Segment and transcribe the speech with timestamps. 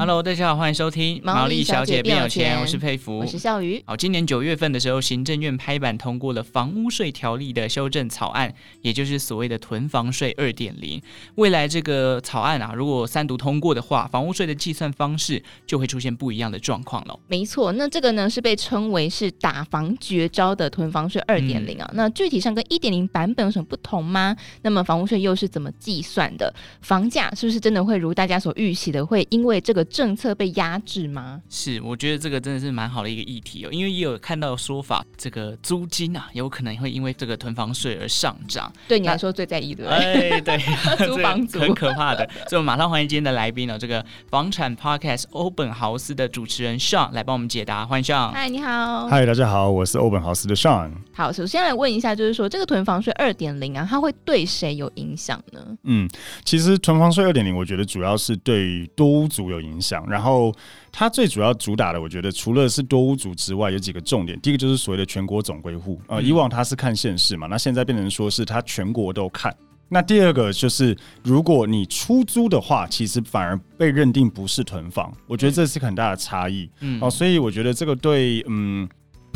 [0.00, 3.82] Hello，大家好，欢迎收听《毛利小姐变有钱》，我是佩服，我是笑鱼。
[3.84, 11.02] 好，今年九月份的时候，行政院拍板通过了房屋税条例的修正草案，也就是所谓的囤房税二点零。
[11.34, 17.18] 未来这个草案啊，如果三读通过的话，房屋税的计算方式就会出现不一样的状况了。
[17.26, 21.90] 没错，那这个呢是被称为是打房绝招的囤房税二点零啊。
[21.94, 24.36] 那具体上跟一点零版本有什么不同吗？
[24.62, 26.54] 那么房屋税又是怎么计算的？
[26.82, 31.40] 房价是不是真的会如大家所预期的，会因为这个政策被压制吗？
[31.48, 38.72] 是，我觉得这个真的是蛮好的一个议题哦，因为也有看到说法，这个租金啊，有可能会因为这个囤房税而上涨。
[38.86, 40.58] 对你来说最在意的，哎，对，
[41.06, 42.28] 租房族很可怕的。
[42.48, 47.86] 所以，我们马上欢迎今天的来宾呢，这个房产 Podcast 欧本豪斯的主持人 Sean 来帮我们解答。
[47.86, 48.30] 欢迎 Sean。
[48.30, 49.08] 嗨，你好。
[49.08, 50.92] 嗨，大家好，我是欧本豪斯的 Sean。
[51.12, 55.60] 好，首先来问一下，就是说这个囤房税二点零啊，它会对谁有影响呢？
[55.84, 56.08] 嗯，
[56.44, 60.04] 其实囤房税二点零，我觉得主要是对多屋族有影响。
[60.08, 60.54] 然后
[60.92, 64.38] 它最主要主打的，我觉得除了是多屋主之外，有几个重点。
[64.40, 69.54] 第一个就是所谓的全国总归户，呃，以往它是看县市嘛，那现在变成说是它全国都看。
[69.88, 76.68] 那第二个就是，如果你出租的话，其实反而被认定不是囤房，我觉得这是很大的差异。
[76.80, 78.88] 嗯，哦，所以我觉得这个对，嗯。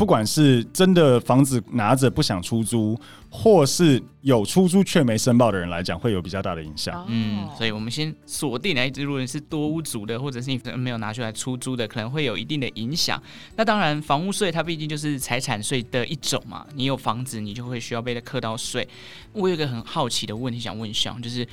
[0.03, 7.05] 不管是真的房子拿着不想出租，或是有出租却没申报的人来讲，会有比较大的影响。
[7.07, 13.17] 嗯，所以我们先锁定来，如果你是多屋主的，或者是你没有拿出来出租的，可能会有一定的影响。
[13.55, 18.85] 那当然，房屋税它毕竟就是财产税的一种嘛，你有房子，你就会需要被它课到税。
[19.31, 21.47] 我有一个很好奇的问题想问一下，就是。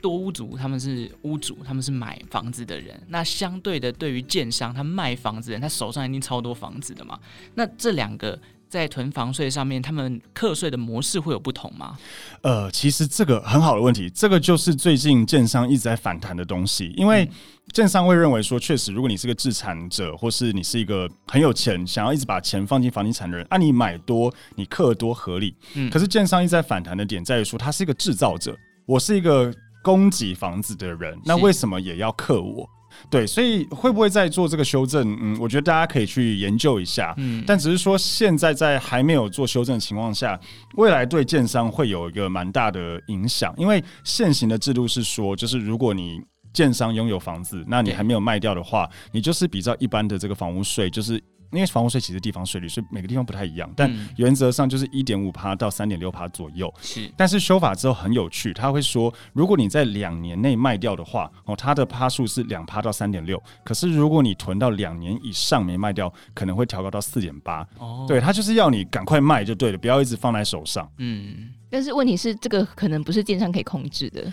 [0.00, 3.00] 多屋主，他们是屋主，他们是买房子的人。
[3.08, 7.18] 那相对的，对于建商，他卖房子的人，他手上一定超多房子的嘛。
[7.54, 11.98] 那这两个在囤房税上面，他们课税的模式会有不同吗？
[12.42, 16.92] 呃，其实这个很好的问题，这个就是最近建商一直在反弹的东西。
[16.96, 17.28] 因为
[17.72, 25.54] 建商会认为说，确实，如果你是个自产者，或是你是一个很有钱，想要一直把钱放进房地产的人，啊，你买多，你课多合理。
[25.74, 25.90] 嗯。
[25.90, 29.52] 可是建商一直在反弹的点在于说，他是一个制造者，我是一个。
[29.82, 32.68] 供给房子的人，那为什么也要克我？
[33.08, 35.16] 对，所以会不会再做这个修正？
[35.20, 37.14] 嗯，我觉得大家可以去研究一下。
[37.18, 40.38] 嗯，但只是说现在在还没有做修正的情况下，
[40.74, 46.20] 未来对建商会有一个蛮大的影响，因为现行的制度是说，就是如果你
[46.52, 51.22] 建商拥有房子，那你还没有卖掉的话，你就是比较一般的这个房屋税，就是。
[51.52, 56.72] 因为房屋税其实地方税率，所以每个地方不太一样，但原则上就是一点五趴到三点六趴左右。
[56.80, 63.42] 是，但是修法之后很有趣，他会说，如果你在两年内卖掉的话，哦，它的趴数是两趴到三点六。
[63.64, 67.66] 可是如果你囤到两年以上没卖掉，可能会调高到四点八。
[67.78, 70.88] 哦，对，他就是要你赶快卖就对了，不要一直放在手上。
[70.98, 74.32] 嗯，但是问题是，这个可能不是电商可以控制的。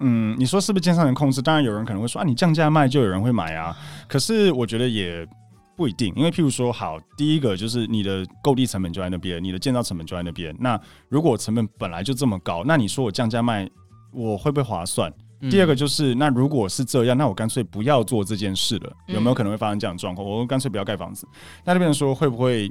[0.00, 1.40] 嗯，你说是不是建商能控制？
[1.40, 3.74] 当然有人可能会说啊，你降价卖就有人会买啊。
[4.06, 5.26] 可是我觉得也。
[5.78, 10.52] 不一定，因为譬如说，好，第一个就是你的购地成本就在那边，你的建造成本就在那边。
[10.58, 10.78] 那
[11.08, 13.70] 如果成本本来就这么高，那你说我降价卖，
[14.12, 15.08] 我会不会划算？
[15.40, 20.28] 嗯、第二个就是，那如果是这样，那我干脆不要做这件事了，有没有可能会发生这样的状况？
[20.28, 21.28] 我干脆不要盖房子。
[21.64, 22.68] 那这边说会不会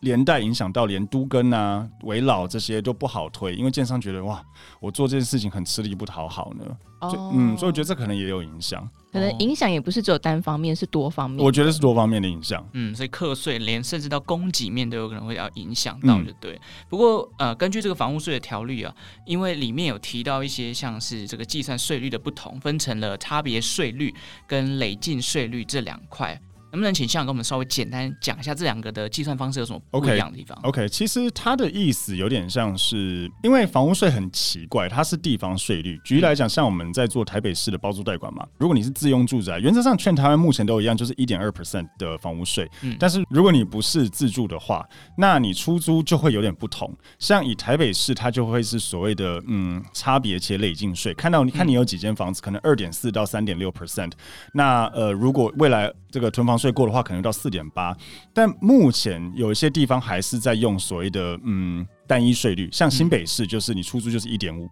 [0.00, 3.54] 连带影响到连都跟啊、围老这些都不好推？
[3.54, 4.42] 因为建商觉得哇，
[4.80, 6.64] 我做这件事情很吃力不讨好呢。
[7.02, 8.88] 哦，嗯，所以我觉得这可能也有影响。
[9.10, 11.44] 可能影响也不是只有单方面，是多方面。
[11.44, 12.66] 我觉得是多方面的影响。
[12.74, 16.52] 嗯，所以课税连甚至到供给面都有可能会要影响到，就对。
[16.52, 24.14] 嗯、不过呃，根据这个房屋税的条例啊，因为里面有提到一些像是这个计算税率的不同，分成了差别税率
[24.46, 26.38] 跟累进税率这两块。
[26.72, 35.98] 能不能请 Sean 跟我们稍微简单讲一下这两个的计算方式有什么不一样的地方？OK，, 其实它的意思有点像是，因为房屋税很奇怪，它是地方税率。
[36.04, 42.68] 举例来讲，像我们在做台北市的包租代管嘛，如果你是自用住宅，原则上全台湾目前都一样，就是一点二 percent 的房屋税。
[42.82, 46.94] 嗯，但是如果你不是自住的话，那你出租就会有点不同。
[47.18, 51.14] 像以台北市，它就会是所谓的嗯差别且累进税。
[51.14, 54.12] 看到你看你有几间房子，可能二点四到三点六 percent。
[54.52, 57.96] 那呃，如果未来这个囤房税过的话，可能到四点八，
[58.34, 64.68] 但目前有一些地方还是在用所谓的嗯单一税率，像新北市就是你出租就是一点五，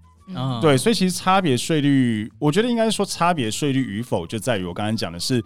[0.60, 5.42] 对，所以其实差别税率，我觉得应该是说差别税率与否就在于我刚才讲的是，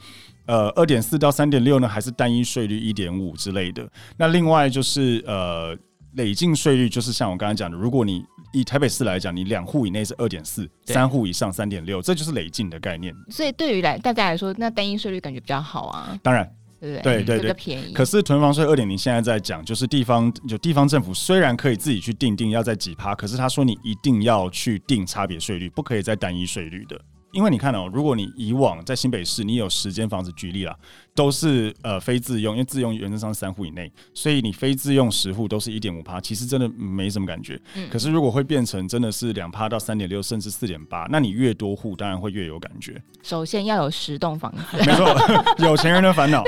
[0.47, 3.87] 呃，二点四到三点六呢，还是单一税率一点五之类的。
[4.17, 5.77] 那另外就是呃。
[6.15, 13.15] 累进税率就是像我刚才讲的，如果你以台北市来讲，你两户以内是二点四，三户以上三点六，这就是累进的概念。
[13.31, 16.19] 所以对于来大家来说，那单一税率感觉比较好啊。
[16.23, 16.51] 当然。
[16.81, 17.93] 对对对对对，便宜。
[17.93, 26.99] 可是囤房税二点零现在在讲，就是地方就地方政府虽然可以自己去定定要在几趴，可是他说你一定要去定差别税率，不可以再单一税率的。
[27.33, 30.75] 因为你看哦，如果你以往在新北市，你有十间房子，举例啦，
[31.15, 37.61] 都是呃非自用，因为自用原则上三户以内，所以你非自用十户都是一点五趴，其实真的没什么感觉。
[37.75, 37.87] 嗯。
[37.91, 43.01] 可是如果会变成真的是两趴到三点六，甚至四点八，那你越多户，当然会越有感觉。
[43.23, 44.62] 首先要有十栋房子。
[44.79, 45.15] 没错，
[45.67, 46.43] 有钱人的烦恼。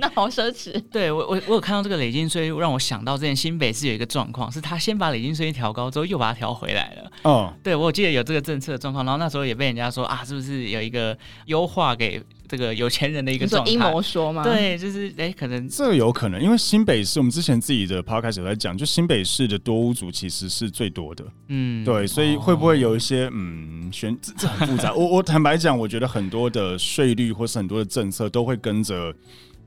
[0.00, 0.80] 那好奢侈。
[0.92, 7.12] 对我我我有看到这个累进税，让我想到之前新北市有一个状况，是他先把累进税调高之后，又把它调回来了。
[7.22, 7.52] 哦。
[7.64, 9.72] 对，我记得有这个政策的状况，然后那时候也被。
[9.72, 11.16] 人家说啊，是不是有一个
[11.46, 12.22] 优化给
[12.52, 13.70] 这个有钱人的一个状态？
[13.70, 14.44] 阴谋说吗？
[14.44, 24.92] 对，就是哎、欸，可能这有可能，因为新北市我们之前自己的 podcast 有在讲，就新北市的多屋主其实是最多的，嗯，对，所以会不会有一些、哦、嗯选这，这很复杂？
[24.92, 29.14] 我我坦白讲，我觉得很多的税率或是很多的政策都会跟着。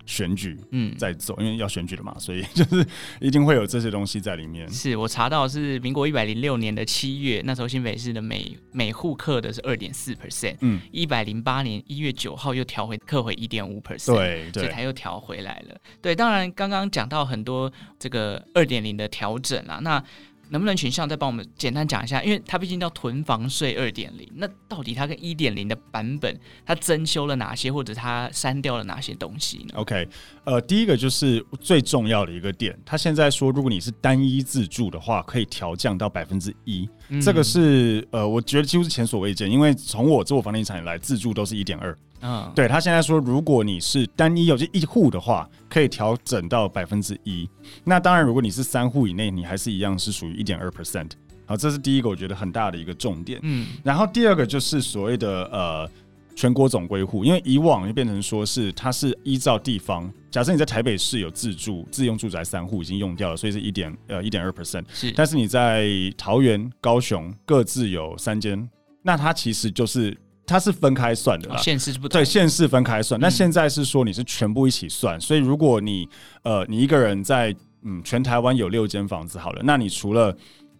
[0.05, 2.85] 选举，嗯，在走，因为要选举了嘛，所以 就是
[3.19, 4.69] 一定会有这些东西在里面。
[4.69, 15.75] 是我查到是民国一百零六年的七月，那时候新北市的每每户课的是二点四 percent，嗯，一百零八年一月九号又调回课回一点五 percent，对，对，所以它又调回来了。
[16.01, 20.03] 对，当然刚刚讲到很多这个二点零的调整啊，那。
[20.49, 22.21] 能不能群象再帮我们简单讲一下？
[22.23, 30.07] 因为它毕竟叫囤房税二点零，那到底它跟一点零的版本，它增修了哪些，或者它删掉了哪些东西呢？OK，
[30.43, 36.87] 呃，第一个就是最重要的一个点，它现在说，如果你是单一自住的话，可以调降到百分之一，
[37.21, 41.97] 这个是呃，我觉得几乎是前所未见，因为从我做房地产以来，自住都是一点二。
[42.25, 47.47] 嗯，对，他现在说，如果你是单一有就一户的话，可以调整到百分之一。
[47.83, 51.11] 那当然，如果你是三户以内，你还是一样是属于一点二 percent。
[51.45, 53.39] 好，这是第一个我觉得很大的一个重点。
[53.43, 55.87] 嗯，然后第二个就是所谓的呃
[56.35, 64.83] 全国总归户，因为以往就变成说是它是依照地方，假设你在台北市有自住自用住宅三户已经用掉了，所以是一点呃一点二 percent。
[64.91, 65.87] 是，但是你在
[66.17, 68.67] 桃园、高雄各自有三间，
[69.03, 70.17] 那它其实就是。
[70.45, 73.19] 它是分开算的啦，县市是不对，县市分开算。
[73.19, 76.07] 那现在是说你是全部一起算，所以如果你
[76.43, 80.35] 呃你一个人在嗯全台湾有六间房子好了，那你除了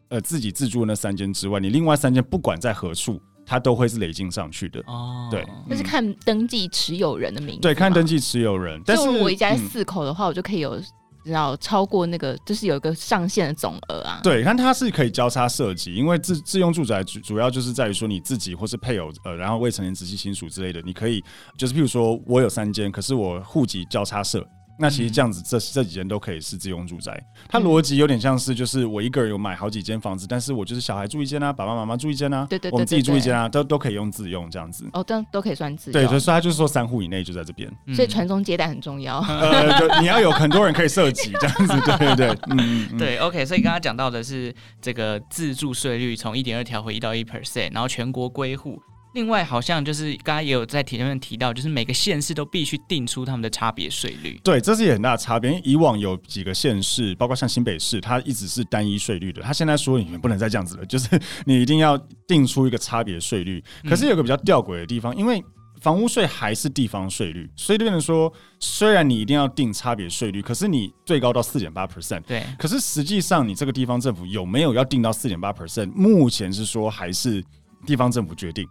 [0.09, 4.79] 呃自己自住的那三间之外，你另外三间不管在何处，它都会是累进上去的。
[4.88, 7.62] 哦，对，那是看登记持有人的名字。
[7.62, 8.81] 对，看登记持有人。
[8.85, 10.79] 但是我一家四口的话，我就可以有。
[11.25, 14.19] 然后超过那个，就是有一个上限的总额啊。
[14.24, 21.24] 对，看它是可以交叉设计，因为自自用住宅主主要就是在于说你自己或是配偶呃，然后未成年直系亲属之类的，你可以
[21.57, 24.48] 就是譬如说我有三间，可是我户籍交叉设。
[24.77, 27.22] 那其实这样子，这这几间都可以是自用住宅。
[27.48, 34.86] 它逻辑有点像是，就是我一个人有买好几间房子，但是我就是小孩住一间啊，爸爸妈妈住一间啊，对对对，我们自己住一间啊，都都可以用自用这样子。
[34.94, 35.94] 哦，这样都可以算自用。
[35.94, 37.72] 对，所以他就是说三户以内就在这边。
[37.94, 39.19] 所以传宗接代很重要。
[39.19, 43.45] 呃，你要有很多人可以涉及这样子，对对 对，嗯，对，OK。
[43.45, 48.81] 所以刚刚讲到的是这个自住税率从一点二调回一到一 percent，然后全国归户。
[49.15, 54.38] 另外，好像就是刚刚也有在题里面提到，就是每个县市都必须定出他们的差别税率。
[54.44, 55.51] 对，这是也很大的差别。
[55.51, 59.41] 因为以往有几个县市，包括像新北市，它一直是单一税率的。
[59.41, 61.97] 它现在说你们不能再这样子了，就是你一定要
[62.27, 63.63] 定出一个差别税率。
[63.89, 65.41] 可是有个比较吊诡的地方，因为
[65.79, 68.29] 房屋税还是地方税率，所以就变成说，
[68.59, 72.19] 虽然你一定要定差别税率，可是你最高到四点八 percent。
[72.27, 72.43] 对。
[72.60, 75.89] 可是实际上，你这个地方政府有没有要定到四点八 percent？
[75.93, 77.41] 目前是说还是。
[77.86, 78.67] 地方政府决定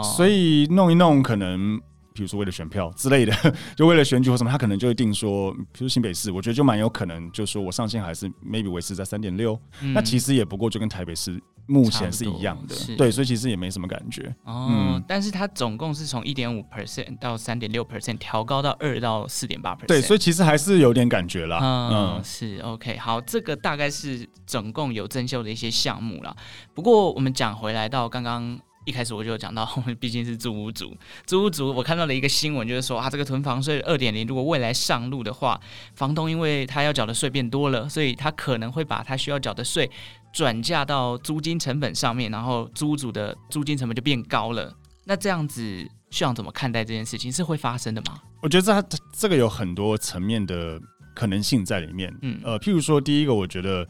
[0.00, 1.78] 哦，所以弄一弄可能，
[2.14, 3.32] 比如说为了选票之类的，
[3.76, 9.58] 就为了选举或什么，他可能就会定说，比如新北市，我觉得就蛮有可能，就说我上限还是 maybe 维持在三点六，
[9.94, 14.68] 那其实也不过就跟台北市目前是一样的，对，所以其实也没什么感觉哦。
[14.68, 21.60] 嗯，但是它总共是从一点五 percent 到三点六 percent 调高到二到四点八 percent，对，所以其实还是有点感觉啦。
[21.62, 26.34] 嗯，嗯是 OK，好，这个大概是总共有增修的一些项目啦。
[26.74, 28.58] 不过我们讲回来到刚刚。
[28.86, 30.96] 一开始我就讲到，我 们毕竟是租屋族，
[31.26, 35.60] 租屋族，我看到了一个新闻，就是说啊，这个囤房税二点零，如果未来上路的话，
[35.94, 39.88] 房东因为他要缴的税变多了，所以他可能会把他需要缴的税
[40.32, 44.74] 转嫁到租金成本上面，然后租屋族的租金成本就变高了。
[45.04, 45.62] 那这样子，
[46.10, 47.30] 学长怎么看待这件事情？
[47.30, 48.18] 是会发生的吗？
[48.40, 50.80] 我觉得这这个有很多层面的
[51.14, 52.12] 可能性在里面。
[52.22, 53.86] 嗯，呃，譬如说，第一个，我觉得。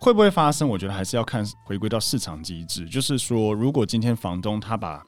[0.00, 0.68] 会不会发生？
[0.68, 2.88] 我觉得还是要看回归到市场机制。
[2.88, 5.02] 就是说，如果今天房东他把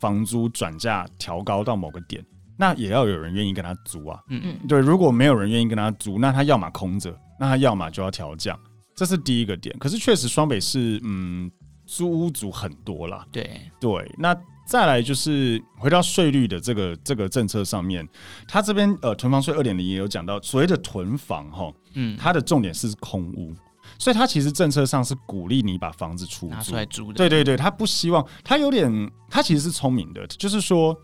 [0.00, 2.24] 房租转价调高到某个点，
[2.56, 4.20] 那也要有人愿意跟他租啊。
[4.28, 4.78] 嗯嗯，对。
[4.78, 8.58] 如果没有人愿意跟他租，那他要么空着，那他要么就要调降。
[8.94, 9.76] 这是第一个点。
[9.78, 11.50] 可是确实双北是，嗯，
[11.86, 13.26] 租屋族很多啦。
[13.32, 14.36] 对对，那
[14.66, 18.06] 再来就是回到税率的这个这个政策上面，
[18.46, 23.52] 他这边呃囤房税二点零也有讲到所谓的囤房哈，嗯，它的重点是空屋，
[23.98, 27.14] 所以他其实政策上是鼓励你把房子出租拿出来租的。
[27.14, 30.96] 对对对，他不希望，他有点，他其实是聪明的，就是说。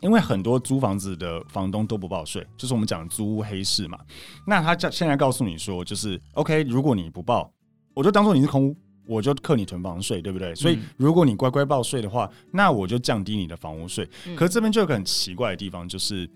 [0.00, 3.96] 因为很多租房子的房东都不报税，就是我们讲的租屋黑市嘛。
[4.44, 7.48] 那他叫现在告诉你说，就是 OK，如果你不报，
[7.94, 10.52] 我就当做你是空屋，我就克你囤房税，对不对？
[10.56, 14.04] 所以如果你乖乖报税的话，那我就降低你的房屋税。
[14.34, 16.28] 可是这边就有个很奇怪的地方，就是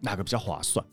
[0.00, 0.86] 哪个比较划算？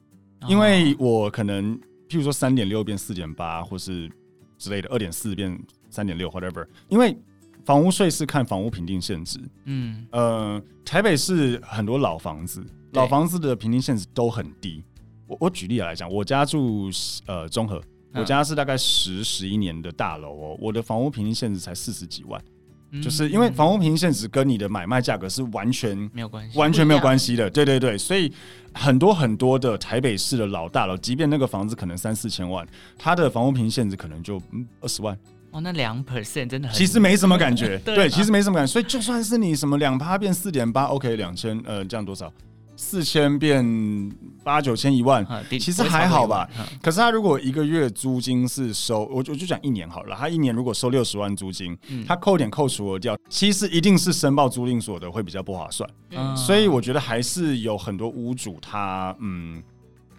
[0.47, 1.77] 因为我可能
[2.09, 4.09] 譬如说三点六变四点八，或是
[4.57, 5.59] 之类的，二点四变
[5.89, 7.17] 三点六，whatever，因为。
[7.63, 14.83] 房屋税是看房屋评定限值，嗯，呃，台北市很多老房子，老房子的评定限值都很低。
[15.25, 16.91] 我我举例来讲，我家住
[17.25, 17.81] 呃中和，
[18.13, 22.53] 我家是大概十十一年的大楼哦，我的房屋评定限值才四十几万，嗯，
[23.01, 27.49] 就是因为房屋评定现值跟你的买卖价格是完全没有关系，完全没有关系的。
[27.49, 28.31] 对对对，所以
[28.73, 35.17] 很多很多的台北市的老大楼，即便那个房子可能三四千万，它的房屋评定现值可能就嗯二十万。
[35.51, 42.31] 哦，那两 percent 真的很，其实没什么感觉， 对，其实没什么感觉，所以就算是你什么两趴变四点八，OK，两千，呃，这样多少？
[42.75, 44.11] 四千变
[44.43, 46.49] 八九千一万，其实还好吧。
[46.81, 51.77] 可是他如果一个月租金是收，我就我就讲一年好了，他一年如果收六十万租金，
[52.07, 55.89] 他扣点扣除额掉，其实一定是申报租赁所得会比较不划算。
[56.35, 59.61] 所以我觉得还是有很多屋主他嗯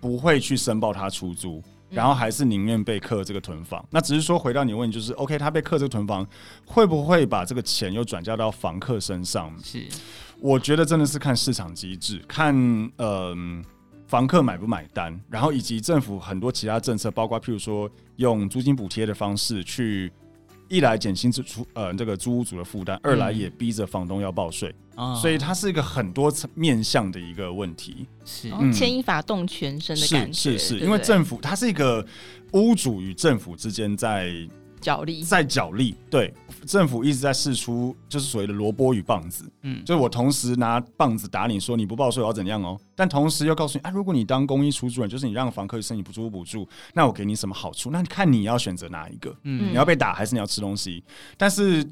[0.00, 1.62] 不会去申报他出租。
[1.88, 6.26] 然后还是宁愿被克这个囤房，那只是说回到你问，就是 OK，他被克这个囤房，
[6.64, 9.54] 会不会把这个钱又转嫁到房客身上？
[9.62, 9.86] 是，
[10.40, 12.54] 我觉得真的是看市场机制，看
[12.96, 13.34] 呃
[14.06, 20.12] 房客买不买单，然后以及政府很多其他政策，包括譬如说用租金补贴的方式去。
[20.68, 28.04] 一来减轻租呃这个租屋主的负担，二来也逼着房东要报税，嗯，所以它是一个很多层面向的一个问题。
[28.24, 30.32] 是牵一发动全身的感觉。
[30.32, 32.04] 是是是，因为政府它是一个
[32.50, 34.32] 屋主与政府之间在。
[34.80, 36.32] 角力在角力，对
[36.66, 47.90] 政府一直在试出，就是所谓的萝卜与棒子，嗯，就是我同时拿棒子打你说你不报税我要怎样哦，但同时又告诉你啊，如果你当公益出租人，就是你让房客申请不租补助，那我给你什么好处？
[47.90, 49.34] 那你看你要选择哪一个？
[49.42, 51.02] 嗯，你要被打还是你要吃东西？
[51.36, 51.84] 但是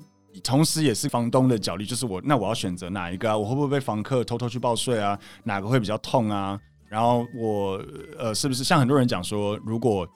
[0.42, 3.36] 同时也是房东的角力，就是我那我要选择哪一个啊？
[3.36, 5.18] 我会不会被房客偷偷去报税啊？
[5.44, 6.58] 哪个会比较痛啊？
[6.88, 7.82] 然后我
[8.18, 10.06] 呃，是不是像很多人讲说，如果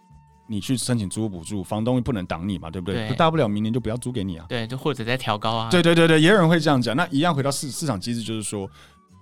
[0.48, 3.06] 你去申请租屋补助，房东不能挡你嘛，对不对？
[3.06, 4.46] 对大不了明年就不要租给你啊。
[4.48, 5.68] 对，就或者再调高啊。
[5.70, 6.96] 对对对对，也有人会这样讲。
[6.96, 8.68] 那一样回到市市场机制，就是说，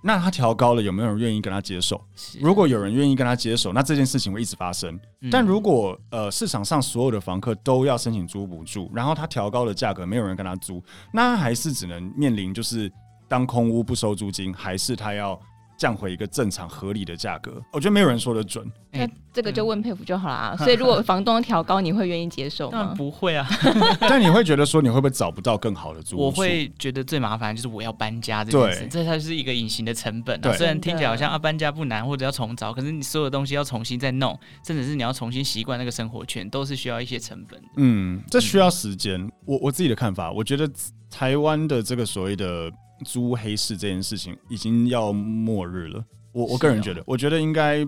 [0.01, 2.01] 那他调高了，有没有人愿意跟他接手？
[2.39, 4.97] 如果有人愿意跟他接手，那这件事情会一直发生。
[5.21, 10.81] 嗯、但如果呃市场上所有的房客都要申请租屋补助，然后他调高了价格，没有人跟他租，
[11.11, 12.89] 那还是只能面临就是
[13.27, 15.37] 当空屋不收租金，还是他要。
[15.77, 18.69] 降回一个正常合理的价格，我觉得没有人说的准。
[18.91, 20.55] 那这个就问佩服就好啦。
[20.57, 22.95] 所以如果房东调高，你会愿意接受吗？
[22.97, 23.47] 不会啊。
[24.01, 26.17] 但你会觉得说，你会不会找不到更好的租？
[26.17, 30.51] 我会觉得最麻烦就是我要搬家这件事，这才是一个隐形的成本啊。
[30.53, 37.61] 虽然听起来好像啊搬家不难，或者要重找，可是你所有的东西要重新再弄，甚至是你要重新习惯那个生活圈，都是需要一些成本。
[37.75, 39.29] 嗯，这需要时间。
[39.45, 40.67] 我我自己的看法，我觉得
[41.11, 42.71] 台湾的这个所谓的。
[43.05, 47.85] 租黑市这件事情已经要末日了，我我个人觉得，我觉得应该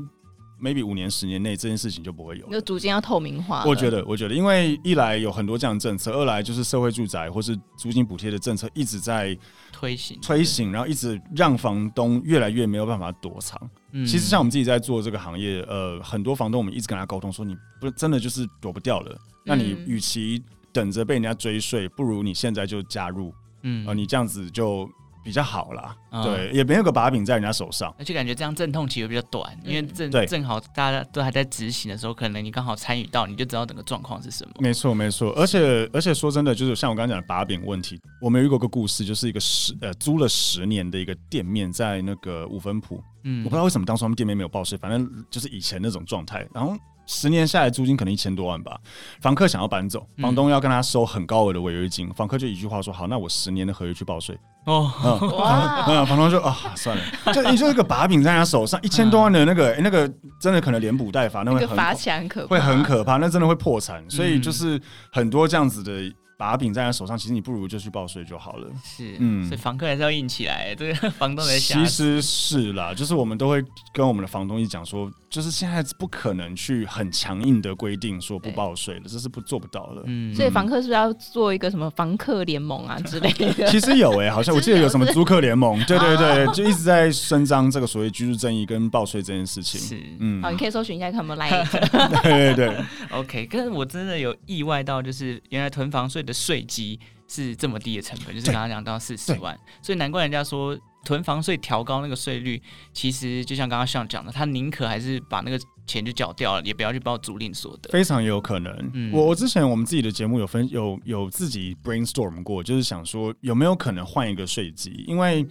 [0.61, 3.63] maybe 五年十年内这件事情就不会有，就逐渐要透明化。
[3.65, 9.37] 我觉得，我觉得，因为一来有很多这样的政策，二来就是社会住宅或是租金补贴的政策一直在
[9.71, 13.57] 推行推行，然后一直让房东越来越没有办法躲藏。
[13.93, 24.89] 嗯，其实像我们自己在做这个行业，呃，很多房东我们一直跟他沟通说，你不是真的就是躲不掉了，那你与其等着被人家追税，不如你现在就加入，嗯，呃，你这样子就。
[25.23, 34.53] 比较好啦，嗯、对，也没有个把柄在人家手上，而且感觉这样阵痛期会比较短，嗯、因为正正好大家都还在执行的时候，可能你刚好参与到，你就知道整个状况是什么。
[34.59, 46.75] 没错，没错，而且而且说真的，就是像我刚刚讲的把柄问题，我们有遇过个故事，就是一个十呃租了十年的一个店面在那个五分埔，嗯，我不知道为什么当初他们店面没有报税，反正就是以前那种状态，然后。
[47.11, 48.79] 十年下来租金可能一千多万吧，
[49.19, 54.37] 房客想要搬走，房东要跟他收很高额的违约金，房客就一句话说好，那我十年的合约去报税。
[54.65, 55.83] 哦，嗯，哇。
[55.87, 60.07] 嗯，房东说啊，算了，就你就一个把柄在他手上，一千多万的那个，欸、 那个
[60.39, 64.07] 真的可能连补带罚，那会很罚起来很可怕，会很可怕，那真的会破产。
[64.07, 64.79] 所以就是
[65.11, 68.69] 很多这样子的把柄在他手上，其实你不如就去报税就好了。
[68.81, 80.03] 是，嗯所以房客还是要硬起来，这个房东的其实是啦，就是我们都会跟我们的房东一讲说，就是现在不可能去很强硬的规定说不报税了，这是不做不到的。
[80.05, 83.67] 嗯，所以房客是不是要做一个什么房客联盟啊之类的？
[83.67, 89.77] 其实有诶、欸，好像 我记得有什么租客联盟，对对对，啊就一直在伸张这个所谓居住正义跟报税这件事情。
[89.77, 91.49] 是，嗯好，，你可以搜寻一下，看有没有来。
[92.23, 102.61] 对对对， OK，可是我真的有意外到，就是原来囤房税的税基是这么低的成本，就是刚刚讲到四十万，所以难怪人家说囤房税调高那个税率，
[102.93, 107.89] 其实就像刚刚像讲的，他宁可还是把那个钱就缴掉了，也不要去报租赁所得。
[107.89, 108.91] 非常有可能。
[108.93, 115.45] 嗯我我之前我们自己的节目有分有有自己 brainstorm 过，就是想说有没有可能换一个税基，因为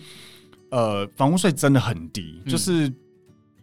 [0.71, 2.93] 呃房屋税真的很低，嗯就是。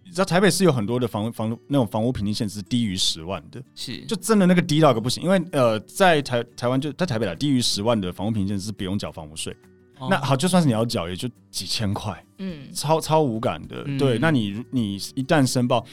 [0.06, 5.24] 你知道台北市有很多的房房那种房屋平均线是低于十万的，是，就真的那个低到一个不行。
[5.24, 9.56] 因为呃，在台台湾就在台北啦，低于十万的房屋平均线是不用缴房屋税。
[9.98, 13.84] 哦那好，就算是你要缴，也就几千块，嗯，超超无感的。
[13.86, 15.86] 嗯对，那你你一旦申报，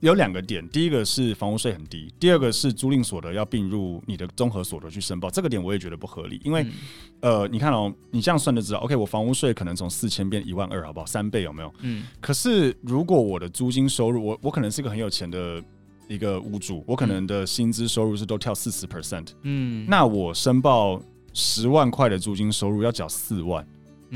[0.00, 6.72] 有两个点，第一个是房屋税很低，第二个是租赁所得要并入你的综合所得去申报，这个点我也觉得不合理，因为、嗯
[7.20, 11.06] 呃，你看哦，你这样算就知道，OK，我房屋税可能从四千变一万二，好不好？
[11.06, 11.72] 三倍有没有？
[11.82, 15.62] 嗯可是如果我的租金收入，我我可能是一个很有钱的
[16.08, 21.00] 一个屋主，我可能的薪资收入是都跳四十 percent，嗯，那我申报
[21.34, 23.66] 十万块的租金收入要缴四万。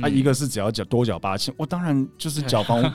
[0.02, 2.86] 啊，一个是只要缴多缴八千，我当然就是缴房 屋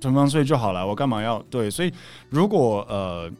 [0.00, 1.70] 囤房税就好了，我干嘛要对？
[1.70, 1.92] 所以
[2.30, 3.30] 如果呃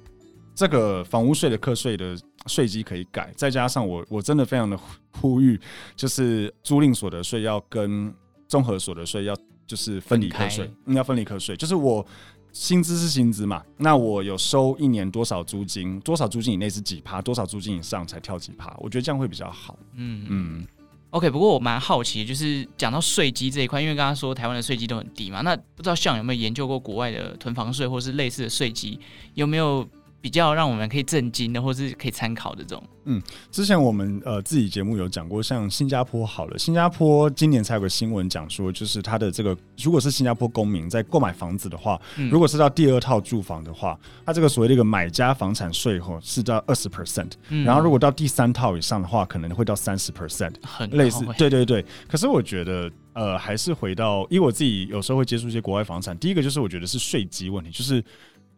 [0.54, 4.78] 这个房屋税的课税的税基可以改，再加上我我真的非常的
[5.20, 5.58] 呼吁，
[5.94, 8.12] 就是租赁所得税要跟
[8.48, 12.04] 综合所得税要就是分离课税要分离课税，就是我
[12.52, 19.78] 薪资是薪资嘛，那我有收一年多少租金，多少租金以内是几趴，多少租金以上才跳几趴，我觉得这样会比较好。
[19.94, 20.66] 嗯嗯。
[21.10, 28.98] OK，不过我蛮好奇，就是讲到税基这一块，因为刚刚说台湾的税基都很低嘛，那不知道像有没有研究过国外的囤房税或是类似的税基，
[29.34, 29.88] 有没有
[30.26, 32.82] 比较让我们可以震惊的，或是可以参考的这种？
[33.04, 51.84] 嗯之前我们呃自己节目有讲过，像新加坡好了，新加坡今年才有个新闻讲说，就是它的这个如果是新加坡公民在购买房子的话，嗯如果是到第二套住房的话，它这个所谓的一个买家房产税吼是到二十 percent，嗯然后如果到第三套以上的话，可能会到三十 percent，很类似对对对。
[52.08, 58.02] 可是我觉得呃还是回到，因为我自己有时候会接触一些国外房产，第一个就是我觉得是税基问题，就是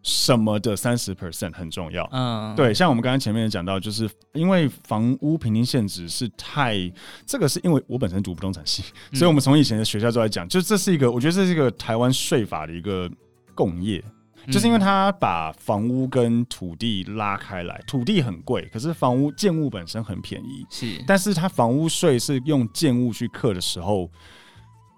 [0.02, 2.08] 什么的三十 percent 很重要。
[2.12, 6.76] 嗯，对，像我们刚刚前面讲到，就是因为房屋平均限值是太，
[7.26, 8.82] 这个是因为我本身读不动产系，
[9.12, 13.11] 所以我们从以前的学校就在讲，就这是一个，我觉得这是一个台湾税法的一个
[13.54, 14.02] 共业，
[14.50, 24.11] 就是因为它把房屋跟土地拉开来，土地很贵，可是房屋建物本身很便宜，是，但是它房屋税是用建物去课的时候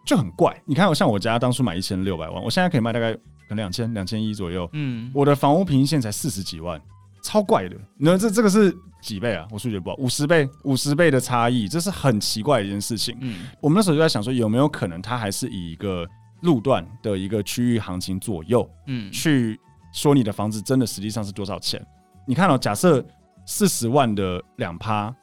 [0.04, 0.56] 就很怪。
[0.66, 3.20] 你看，我像我家当初买一千六百万，我现在可以卖大概可
[3.54, 4.68] 能两千两千一左右。
[4.72, 6.80] 嗯，我的房屋平均线才四十几万，
[7.22, 7.76] 超怪的。
[7.98, 9.46] 那这这个是几倍啊？
[9.50, 13.16] 我数学不好，五十倍，五十倍的差异，这是很奇怪的一件事情。
[13.20, 16.06] 嗯，我们那时候就在想说，有没有可能它还是以一个
[16.42, 19.58] 路段的一个区域行情左右，嗯，去
[19.92, 21.84] 说你的房子真的实际上是多少钱？
[22.26, 23.04] 你看哦，假设
[23.46, 25.14] 四十万的两趴。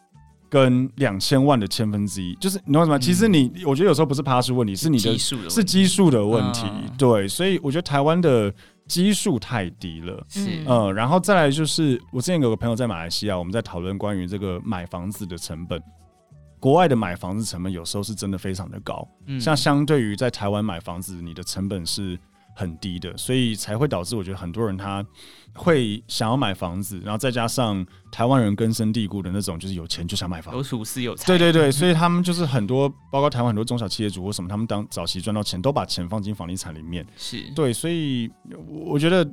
[0.49, 2.97] 跟两千万的千分之一，就是你懂我什么？
[2.99, 6.63] 其实你，我觉得有时候不是趴数问题，是你的的是基数的问题。
[6.65, 8.53] 嗯对，所以我觉得台湾的
[8.87, 10.25] 基数太低了。
[10.29, 15.81] 是，嗯呃，然后再来就是，我之前有个朋友在马来西亚，我们在讨论关于这个买房子的成本。
[16.59, 22.17] 国外的买房子成本有时候是真的非常的高，嗯像相对于在台湾买房子，你的成本是
[22.57, 25.05] 很低的，所以才会导致我觉得很多人他
[25.53, 30.51] 会想要买房子，然后再加上台湾人根深蒂固的那种，就是有钱就想买房。
[30.51, 37.05] 子有土司有财，对对对，所以他们就是很多，包括台湾很多中小企业主或什么，他们当早期赚到钱，都把钱放进房地产里面。
[37.15, 38.27] 是，对，所以
[38.67, 39.23] 我我觉得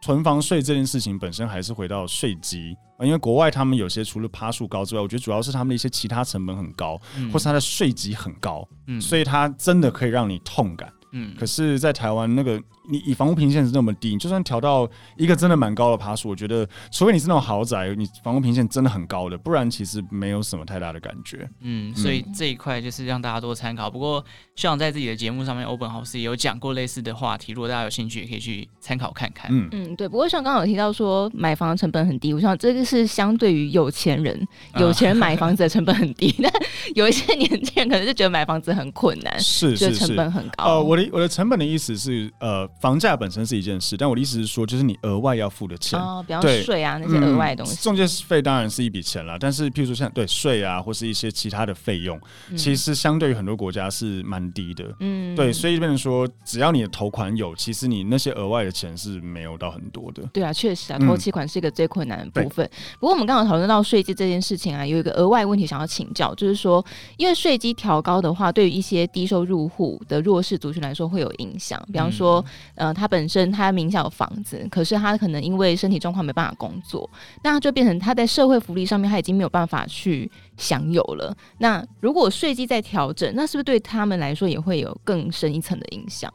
[0.00, 7.30] 囤房税这件事情本身还是回到税基，呃因为国外他们有些除了趴数高之外，我觉得主要是他们的一些其他成本很高，嗯。
[7.30, 8.98] 或是他的税级很高，嗯。
[9.00, 10.90] 所以它真的可以让你痛感。
[11.12, 21.48] 嗯，可是，在台湾那个你以房屋平线是那么低，你就算调到一个真的蛮高的爬数，我觉得除非你是那种豪宅，你房屋平线真的很高的，不然其实没有什么太大的感觉。
[21.60, 23.90] 嗯，所以这一块就是让大家多参考。
[23.90, 24.24] 不过，
[24.56, 29.50] 校长在自己的节目上面，Open House 也有讲过类似的话题，如果大家有兴趣，也可以去参考看看。
[29.52, 30.08] 嗯，嗯，对。
[30.08, 34.46] 不过像刚刚有提到说买房的成本很低，我想这个是相对于有钱人，
[34.78, 36.52] 有钱人买房子的成本很低， 但
[36.94, 40.06] 有一些年轻人可能就觉得买房子很困难，是觉得是是。
[40.06, 40.64] 成本很高。
[40.64, 49.36] 呃，我的我的成本的意思是，呃，房价本身是一件事，但我的意思是说，就是你额外要付的钱，哦，比方对税啊那些额外的东西，中介费当然是一笔钱啦。
[49.38, 54.84] 但是譬如说像对税啊，或是一些其他的费用，嗯其实相对于很多国家是蛮低的。
[55.00, 60.22] 嗯，对，所以变成说，只要你的头款有，其实你那些额外的钱是没有到很多的。
[60.32, 62.68] 对啊，确实啊，嗯头期款是一个最困难的部分。
[62.98, 66.84] 不过我们刚刚讨论到税基这件事情啊，有一个额外问题想要请教，就是说，
[67.18, 71.80] 因为税基调高的话，对于一些低收入户的弱势族群来说会有影响。
[71.92, 72.44] 比方说，嗯、
[72.74, 77.08] 呃，他本身他名下有房子，可是他可能因为身体状况没办法工作，
[77.42, 81.36] 那他就变成他在社会福利上面他已经没有办法去享有了。
[81.58, 86.32] 那如果税基在调整，那是不是对他们来说也会有更深一层的影响？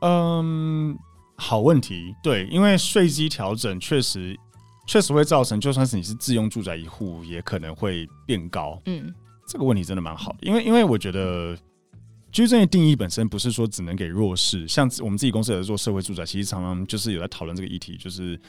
[0.00, 0.96] 嗯，
[1.36, 2.14] 好问题。
[2.22, 4.38] 对，因为税基调整确实
[4.86, 8.80] 确实会造成，就算是你是自用住宅一户，也可能会变高。
[8.86, 9.12] 嗯，
[9.46, 11.56] 这个问题真的蛮好的，因为因为我觉得。
[12.32, 18.40] 居住正义定义本身不是说只能给弱势，像我们自己公司也在做社会住宅，其实常常就是有在讨论这个议题，就是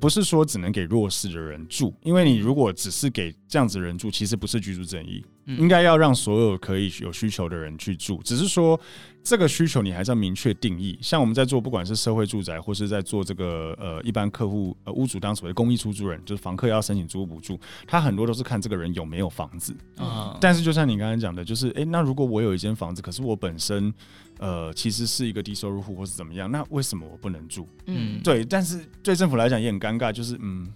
[0.00, 5.22] 不是说只能给弱势的人住，因为你如果只是给这样子的人住，其实不是居住正义，
[5.56, 8.78] 应该要让所有可以有需求的人去住，只是说
[9.22, 10.98] 这个需求你还是要明确定义。
[11.00, 20.36] 像我们在做不管是社会住宅，或是在做这个呃一般客户呃屋主当所谓公益出租人，就是房客要申请租屋补助，他很多都是看这个人有没有房子啊。
[20.40, 23.92] 但是就像你刚才讲的，就是哎、欸，那如果我有一间房子，可是我本身
[24.38, 27.66] 呃其实是一个低收入户或是怎么样，那为什么我不能住？
[27.86, 28.44] 嗯，对。
[28.44, 30.70] 但是对政府来讲也很尴尬，就是嗯，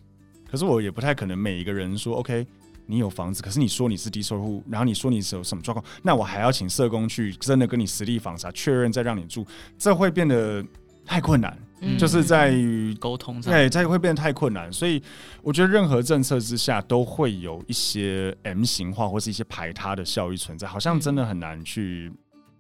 [0.51, 2.47] 可是我也不太可能每一个人说 OK。
[2.87, 9.47] 你有房子，可是你说你是低收入户，然后你说你是有什么状况，那我还要请社工去真的跟你实地访查确认，再让你住，
[9.79, 10.65] 这会变得
[11.05, 11.57] 太困难。
[11.85, 14.73] 嗯、就是在于沟通上，对，这会变得太困难。
[14.73, 15.03] 所以
[15.43, 22.13] 我觉得任何政策之下都会有一些 M 型化或是一些排他的效益存在，好像真的很难去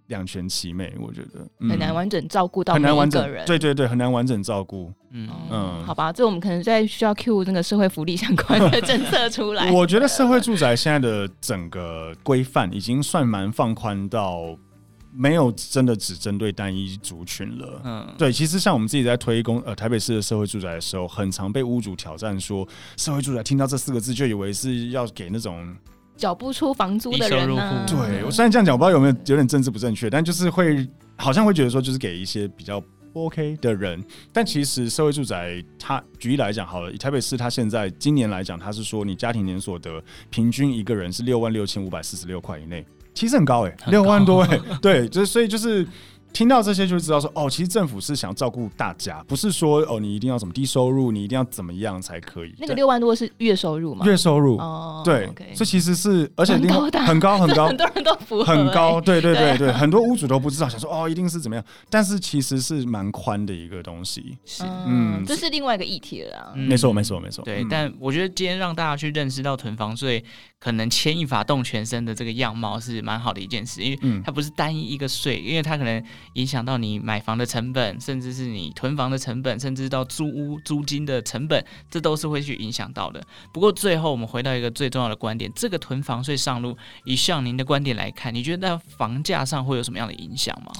[0.06, 0.94] 两全其美。
[1.00, 4.92] 我觉得、嗯、很难完整照顾到每一个人，很难完整，对对对，很难完整照顾。
[5.10, 9.70] 嗯嗯，好吧，这我们可能在需要 cue 那个社会福利相关的政策出来。
[9.70, 14.56] 我觉得社会住宅现在的整个规范已经算蛮放宽到
[15.14, 17.82] 没有真的只针对单一族群了。
[17.84, 25.76] 嗯，对，其实像我们自己在推公呃台北市的社会住宅的时候，很常被屋主挑战说，社会住宅听到这四个字就以为是要给那种
[26.22, 27.84] 缴不出房租的人呢、啊。
[27.88, 32.80] 对，我虽然这样讲，我不知道有没有有点政治不正确，但就是会好像会觉得说，就是给一些比较。
[33.12, 42.82] 不 OK 的人，但其实社会住宅，它举例来讲好了，以台北市，它现在今年来讲，它是说你家庭年所得平均一个人是六万六千五百四十六块以内，
[43.12, 45.86] 其实很高哎、欸，六万多哎、欸，对，就是所以就是。
[46.32, 52.54] 听到这些就知道说哦，其实政府是想照顾大家，不是说哦你一定要什么低收入，你一定要怎么样才可以。
[52.58, 54.04] 那个六万多是月收入吗？
[54.06, 64.36] 月收入哦，对，这、okay、其实是而且很高的，很高很高， 很多人都符合、欸，很高，对对对对，对，很多屋主都不知道，想说哦一定是怎么样，但是其实是蛮宽的一个东西。
[64.44, 66.52] 是，嗯，这是另外一个议题了啊。
[66.54, 67.44] 没错没错没错。
[67.44, 70.24] 对、嗯，但我觉得今天让大家去认识到囤房税
[70.58, 76.02] 可能牵一发动全身的这个样貌是蛮好的一件事，因为它不是单一一个税，因为它可能
[76.34, 76.92] 影响到你。
[77.02, 83.20] 买房的成本，甚至是你囤房的成本，甚至到租屋租金的成本，这都是会去影响到的。
[83.52, 90.72] 不过最后我们回到一个最重要的观点，这个囤房税上路，以向您的观点来看，你觉得在房价上会有什么样的影响吗？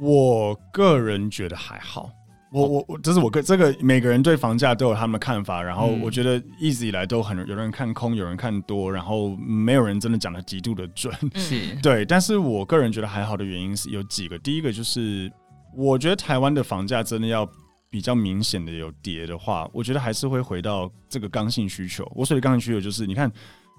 [0.00, 2.10] 我个人觉得还好。
[2.50, 5.62] 我我我，这是我个这个每个人对房价都有他们的看法。
[5.62, 11.14] 然后我觉得一直以来都很有人看空，有人看多，然后没有人真的讲的极度的准。
[11.36, 14.38] 是对，但是我个人觉得还好的原因是有几个。
[14.38, 15.30] 第一个就是。
[15.76, 17.48] 我觉得台湾的房价真的要
[17.90, 22.10] 比较明显的有跌的话，我觉得还是会回到这个刚性需求。
[22.16, 23.30] 我所谓的刚性需求就是，你看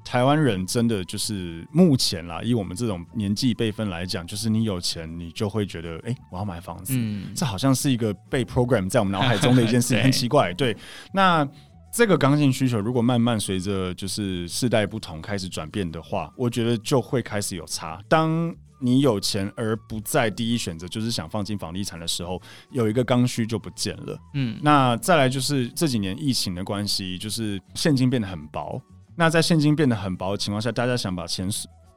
[0.09, 6.95] 台湾人真的就是目前啦，以我们这种年纪辈分来讲，就是你有钱，你就会觉得，哎、欸，我要买房子。
[6.97, 10.51] 嗯，这好像是一个被 program 在我们脑海中的一件事情， 很奇怪。
[10.55, 10.75] 对，
[11.13, 11.47] 那
[11.93, 18.01] 这个刚性需求如果慢慢随着就是世代不同开始转变的话，我觉得就会开始有差。
[18.09, 22.41] 当你有钱而不在第一选择，就是想放进房地产的时候，
[22.71, 24.17] 有一个刚需就不见了。
[24.33, 28.81] 嗯，那再来就是这几年疫情的关系，就是现金变得很薄。
[29.19, 31.45] 那在现金变得很薄的情况下，大家想把钱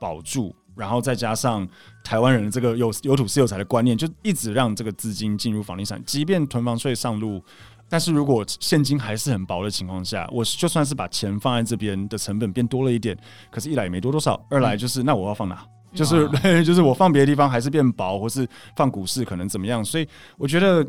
[0.00, 1.64] 保住，然后再加上
[2.02, 6.02] 台湾人的这个有有土是有财的观念，就一直让这个资金进入房地产。
[6.04, 7.40] 即便囤房税上路，
[7.88, 13.16] 但是如果现金还是很薄的情况下，我就算是把钱放在这边的成本变多了一点，
[13.52, 15.64] 可是一来也没多多少，二来就是那我要放哪？
[15.94, 16.28] 就是
[16.64, 19.84] 就是我放别的地方还是变薄，或是放股市可能怎么样？
[19.84, 20.08] 所以
[20.38, 20.84] 我觉得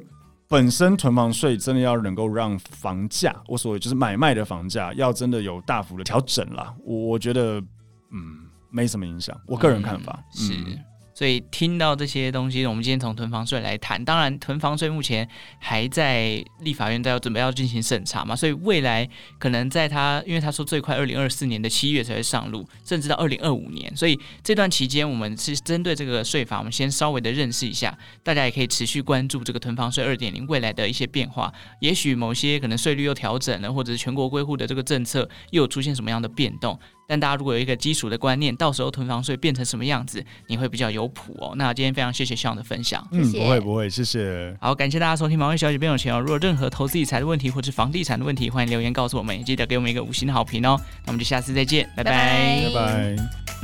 [0.53, 6.71] 本身囤房税真的要能够让房价，我所谓就是买卖的房价要真的有大幅的调整啦。
[6.85, 7.59] 我我觉得
[8.11, 10.53] 嗯没什么影响，我个人看法、嗯、是。
[11.23, 14.03] 所以听到这些东西，我们今天从囤房税来谈。
[14.03, 15.25] 当然，囤房税目前
[15.57, 19.07] 还在立法院都要准备要进行审查嘛，所以未来
[19.39, 31.53] 可能在他，因为他说最快二零二四年的七月才会上路，甚至到二零二五年，所以这段期间我们是针对这个税法，我们先稍微的认识一下，大家也可以持续关注这个囤房税二点零未来的一些变化。
[31.79, 36.77] 也许某些可能税率又调整了，或者是全国归户的这个政策又出现什么样的变动。
[37.07, 41.53] 但大家如果有一个基础的观念，到时候囤房税变成什么样子，你会比较有谱哦。
[41.55, 44.55] 那今天非常谢谢 Sean 的分享，嗯，不会不会，谢谢。
[44.59, 46.19] 好，感谢大家收听《毛利小姐变有钱》哦。
[46.19, 50.79] 如果任何投资理财的问题或是房地产的问题，欢迎留言告诉我们，也记得给我们一个五星的好评哦。
[51.05, 53.62] 那我们就下次再见，拜拜，拜拜。